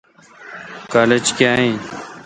[0.91, 1.75] کالج کاں این۔